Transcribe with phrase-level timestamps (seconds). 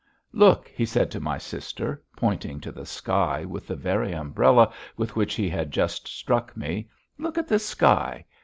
[0.33, 5.15] "Look!" he said to my sister, pointing to the sky with the very umbrella with
[5.15, 6.89] which he had just struck me.
[7.19, 8.25] "Look at the sky!